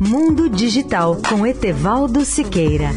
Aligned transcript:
Mundo 0.00 0.48
Digital 0.48 1.16
com 1.28 1.46
Etevaldo 1.46 2.24
Siqueira. 2.24 2.90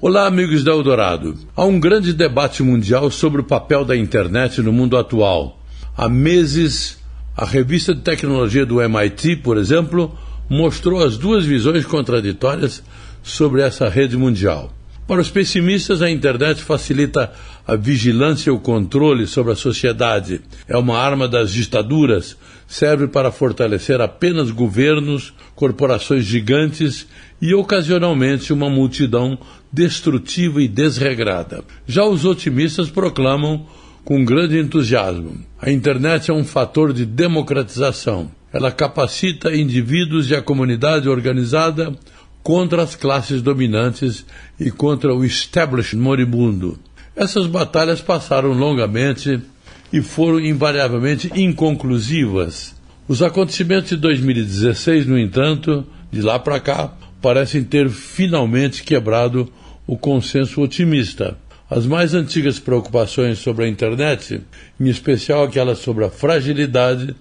Olá, 0.00 0.26
amigos 0.26 0.62
da 0.62 0.70
Eldorado. 0.70 1.36
Há 1.56 1.64
um 1.64 1.80
grande 1.80 2.12
debate 2.12 2.62
mundial 2.62 3.10
sobre 3.10 3.40
o 3.40 3.44
papel 3.44 3.84
da 3.84 3.96
internet 3.96 4.62
no 4.62 4.72
mundo 4.72 4.96
atual. 4.96 5.58
Há 5.96 6.08
meses, 6.08 6.98
a 7.36 7.44
revista 7.44 7.92
de 7.92 8.02
tecnologia 8.02 8.64
do 8.64 8.80
MIT, 8.80 9.36
por 9.36 9.58
exemplo, 9.58 10.16
mostrou 10.48 11.02
as 11.02 11.16
duas 11.16 11.44
visões 11.44 11.84
contraditórias 11.84 12.84
sobre 13.20 13.62
essa 13.62 13.88
rede 13.88 14.16
mundial. 14.16 14.72
Para 15.12 15.20
os 15.20 15.30
pessimistas, 15.30 16.00
a 16.00 16.10
internet 16.10 16.62
facilita 16.62 17.30
a 17.66 17.76
vigilância 17.76 18.48
e 18.48 18.50
o 18.50 18.58
controle 18.58 19.26
sobre 19.26 19.52
a 19.52 19.54
sociedade. 19.54 20.40
É 20.66 20.74
uma 20.74 20.96
arma 20.96 21.28
das 21.28 21.52
ditaduras, 21.52 22.34
serve 22.66 23.06
para 23.06 23.30
fortalecer 23.30 24.00
apenas 24.00 24.50
governos, 24.50 25.34
corporações 25.54 26.24
gigantes 26.24 27.06
e, 27.42 27.52
ocasionalmente, 27.52 28.54
uma 28.54 28.70
multidão 28.70 29.38
destrutiva 29.70 30.62
e 30.62 30.66
desregrada. 30.66 31.62
Já 31.86 32.06
os 32.06 32.24
otimistas 32.24 32.88
proclamam 32.88 33.66
com 34.06 34.24
grande 34.24 34.58
entusiasmo: 34.58 35.44
a 35.60 35.70
internet 35.70 36.30
é 36.30 36.34
um 36.34 36.42
fator 36.42 36.90
de 36.90 37.04
democratização. 37.04 38.30
Ela 38.50 38.72
capacita 38.72 39.54
indivíduos 39.54 40.30
e 40.30 40.34
a 40.34 40.40
comunidade 40.40 41.06
organizada 41.06 41.94
contra 42.42 42.82
as 42.82 42.96
classes 42.96 43.40
dominantes 43.40 44.24
e 44.58 44.70
contra 44.70 45.14
o 45.14 45.24
establishment 45.24 46.02
moribundo. 46.02 46.78
Essas 47.14 47.46
batalhas 47.46 48.00
passaram 48.00 48.52
longamente 48.52 49.40
e 49.92 50.00
foram 50.00 50.40
invariavelmente 50.40 51.30
inconclusivas. 51.34 52.74
Os 53.06 53.22
acontecimentos 53.22 53.90
de 53.90 53.96
2016, 53.96 55.06
no 55.06 55.18
entanto, 55.18 55.86
de 56.10 56.22
lá 56.22 56.38
para 56.38 56.58
cá, 56.58 56.92
parecem 57.20 57.62
ter 57.62 57.90
finalmente 57.90 58.82
quebrado 58.82 59.52
o 59.86 59.96
consenso 59.96 60.60
otimista. 60.60 61.36
As 61.68 61.86
mais 61.86 62.14
antigas 62.14 62.58
preocupações 62.58 63.38
sobre 63.38 63.64
a 63.64 63.68
internet, 63.68 64.40
em 64.80 64.88
especial 64.88 65.44
aquelas 65.44 65.78
sobre 65.78 66.04
a 66.04 66.10
fragilidade 66.10 67.14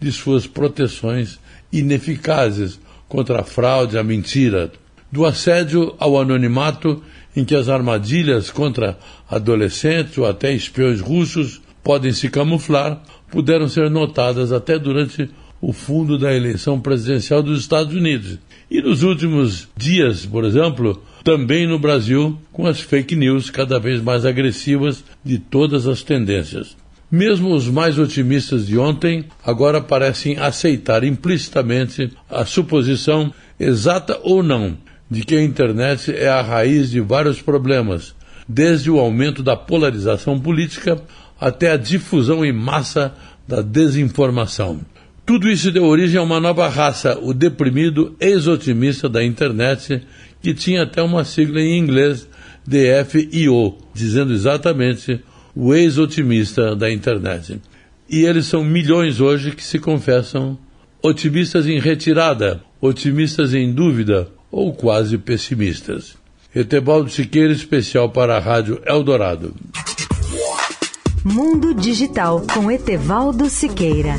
de 0.00 0.12
suas 0.12 0.46
proteções 0.46 1.38
ineficazes 1.72 2.78
contra 3.08 3.40
a 3.40 3.44
fraude, 3.44 3.98
a 3.98 4.04
mentira, 4.04 4.70
do 5.10 5.24
assédio 5.24 5.94
ao 5.98 6.20
anonimato 6.20 7.02
em 7.34 7.44
que 7.44 7.54
as 7.54 7.68
armadilhas 7.68 8.50
contra 8.50 8.98
adolescentes 9.28 10.18
ou 10.18 10.26
até 10.26 10.52
espiões 10.52 11.00
russos 11.00 11.60
podem 11.82 12.12
se 12.12 12.28
camuflar, 12.28 13.02
puderam 13.30 13.68
ser 13.68 13.88
notadas 13.90 14.52
até 14.52 14.78
durante 14.78 15.30
o 15.60 15.72
fundo 15.72 16.18
da 16.18 16.34
eleição 16.34 16.80
presidencial 16.80 17.42
dos 17.42 17.60
Estados 17.60 17.94
Unidos. 17.94 18.38
E 18.70 18.80
nos 18.80 19.02
últimos 19.02 19.68
dias, 19.76 20.26
por 20.26 20.44
exemplo, 20.44 21.02
também 21.24 21.66
no 21.66 21.78
Brasil, 21.78 22.38
com 22.52 22.66
as 22.66 22.80
fake 22.80 23.16
news 23.16 23.50
cada 23.50 23.78
vez 23.78 24.02
mais 24.02 24.24
agressivas 24.24 25.02
de 25.24 25.38
todas 25.38 25.86
as 25.86 26.02
tendências. 26.02 26.76
Mesmo 27.10 27.54
os 27.54 27.68
mais 27.68 27.98
otimistas 27.98 28.66
de 28.66 28.76
ontem 28.76 29.24
agora 29.42 29.80
parecem 29.80 30.36
aceitar 30.36 31.02
implicitamente 31.04 32.12
a 32.28 32.44
suposição, 32.44 33.32
exata 33.58 34.20
ou 34.22 34.42
não, 34.42 34.76
de 35.10 35.22
que 35.22 35.34
a 35.34 35.42
internet 35.42 36.14
é 36.14 36.28
a 36.28 36.42
raiz 36.42 36.90
de 36.90 37.00
vários 37.00 37.40
problemas, 37.40 38.14
desde 38.46 38.90
o 38.90 38.98
aumento 38.98 39.42
da 39.42 39.56
polarização 39.56 40.38
política 40.38 41.00
até 41.40 41.72
a 41.72 41.78
difusão 41.78 42.44
em 42.44 42.52
massa 42.52 43.14
da 43.46 43.62
desinformação. 43.62 44.80
Tudo 45.24 45.48
isso 45.48 45.72
deu 45.72 45.84
origem 45.84 46.18
a 46.18 46.22
uma 46.22 46.38
nova 46.38 46.68
raça, 46.68 47.18
o 47.22 47.32
deprimido 47.32 48.14
ex-otimista 48.20 49.08
da 49.08 49.24
internet, 49.24 50.02
que 50.42 50.52
tinha 50.52 50.82
até 50.82 51.02
uma 51.02 51.24
sigla 51.24 51.60
em 51.60 51.78
inglês, 51.78 52.28
DFIO, 52.66 53.76
dizendo 53.94 54.34
exatamente 54.34 55.22
o 55.54 55.74
ex-otimista 55.74 56.74
da 56.74 56.90
internet. 56.90 57.60
E 58.08 58.24
eles 58.24 58.46
são 58.46 58.64
milhões 58.64 59.20
hoje 59.20 59.52
que 59.52 59.62
se 59.62 59.78
confessam 59.78 60.58
otimistas 61.02 61.66
em 61.66 61.78
retirada, 61.78 62.62
otimistas 62.80 63.54
em 63.54 63.72
dúvida 63.72 64.28
ou 64.50 64.72
quase 64.72 65.18
pessimistas. 65.18 66.16
Etebaldo 66.54 67.10
Siqueira, 67.10 67.52
especial 67.52 68.08
para 68.10 68.36
a 68.36 68.40
Rádio 68.40 68.80
Eldorado. 68.86 69.54
Mundo 71.24 71.74
Digital 71.74 72.42
com 72.54 72.70
Etevaldo 72.70 73.50
Siqueira. 73.50 74.14